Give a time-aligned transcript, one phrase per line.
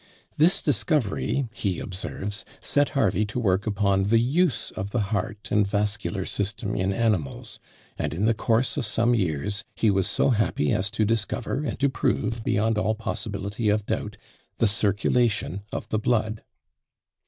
[0.35, 5.67] "This discovery," he observes, "set Harvey to work upon the use of the heart and
[5.67, 7.59] vascular system in animals;
[7.99, 11.77] and in the course of some years, he was so happy as to discover, and
[11.79, 14.17] to prove beyond all possibility of doubt,
[14.57, 16.43] the circulation of the blood."